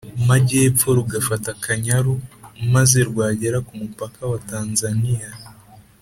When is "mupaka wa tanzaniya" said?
3.81-5.29